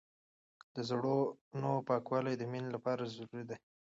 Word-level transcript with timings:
د 0.73 0.77
زړونو 0.89 1.71
پاکوالی 1.87 2.33
د 2.37 2.43
مینې 2.51 2.69
لپاره 2.75 3.09
ضروري 3.15 3.43
دی. 3.49 3.57